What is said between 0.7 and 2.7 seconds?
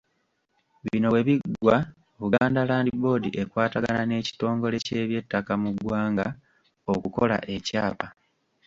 Bino bwe biggwa Buganda